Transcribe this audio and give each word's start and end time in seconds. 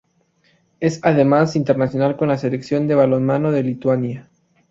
Es 0.79 0.99
además 1.03 1.55
internacional 1.55 2.17
con 2.17 2.29
la 2.29 2.37
Selección 2.39 2.87
de 2.87 2.95
balonmano 2.95 3.51
de 3.51 3.61
Lituania. 3.61 4.29